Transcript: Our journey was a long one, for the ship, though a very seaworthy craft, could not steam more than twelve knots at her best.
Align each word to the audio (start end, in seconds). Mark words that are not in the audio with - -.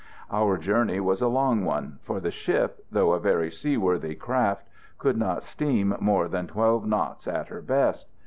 Our 0.31 0.57
journey 0.57 0.99
was 0.99 1.21
a 1.21 1.27
long 1.27 1.63
one, 1.63 1.99
for 2.01 2.19
the 2.19 2.31
ship, 2.31 2.83
though 2.91 3.11
a 3.11 3.19
very 3.19 3.51
seaworthy 3.51 4.15
craft, 4.15 4.67
could 4.97 5.15
not 5.15 5.43
steam 5.43 5.95
more 5.99 6.27
than 6.27 6.47
twelve 6.47 6.87
knots 6.87 7.27
at 7.27 7.49
her 7.49 7.61
best. 7.61 8.07